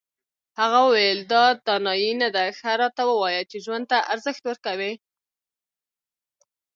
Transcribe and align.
هغه 0.59 0.79
وویل 0.87 1.19
دا 1.33 1.43
دانایي 1.67 2.11
نه 2.21 2.27
ده 2.35 2.43
ښه 2.57 2.71
راته 2.81 3.03
ووایه 3.07 3.43
چې 3.49 3.57
ژوند 3.65 3.85
ته 3.91 3.97
ارزښت 4.13 4.41
ورکوې. 4.45 4.93